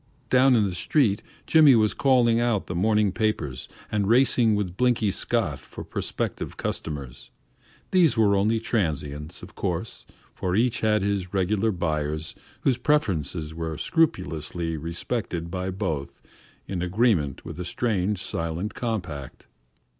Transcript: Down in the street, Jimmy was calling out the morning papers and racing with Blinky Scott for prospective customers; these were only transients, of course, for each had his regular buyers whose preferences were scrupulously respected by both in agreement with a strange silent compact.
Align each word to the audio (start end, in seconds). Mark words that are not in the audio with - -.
Down 0.31 0.55
in 0.55 0.65
the 0.67 0.73
street, 0.73 1.21
Jimmy 1.45 1.75
was 1.75 1.93
calling 1.93 2.39
out 2.39 2.65
the 2.65 2.73
morning 2.73 3.11
papers 3.11 3.69
and 3.91 4.07
racing 4.07 4.55
with 4.55 4.75
Blinky 4.75 5.11
Scott 5.11 5.59
for 5.59 5.83
prospective 5.83 6.57
customers; 6.57 7.29
these 7.91 8.17
were 8.17 8.35
only 8.35 8.59
transients, 8.59 9.43
of 9.43 9.53
course, 9.53 10.07
for 10.33 10.55
each 10.55 10.79
had 10.81 11.03
his 11.03 11.35
regular 11.35 11.71
buyers 11.71 12.33
whose 12.61 12.77
preferences 12.79 13.53
were 13.53 13.77
scrupulously 13.77 14.75
respected 14.75 15.51
by 15.51 15.69
both 15.69 16.23
in 16.67 16.81
agreement 16.81 17.45
with 17.45 17.59
a 17.59 17.63
strange 17.63 18.23
silent 18.23 18.73
compact. 18.73 19.45